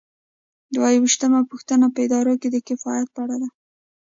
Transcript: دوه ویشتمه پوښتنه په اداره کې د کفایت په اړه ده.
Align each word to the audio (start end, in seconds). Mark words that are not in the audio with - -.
دوه 0.75 0.89
ویشتمه 1.03 1.39
پوښتنه 1.51 1.85
په 1.93 1.99
اداره 2.05 2.33
کې 2.41 2.49
د 2.51 2.57
کفایت 2.67 3.07
په 3.15 3.19
اړه 3.23 3.35
ده. 3.41 3.49